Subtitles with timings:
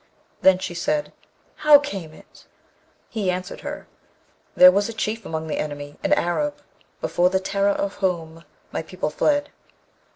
[0.41, 1.13] Then she said,
[1.57, 2.47] 'How came it?'
[3.07, 3.61] He answered,
[4.55, 6.55] 'There was a Chief among the enemy, an Arab,
[7.01, 9.51] before the terror of whom my people fled.'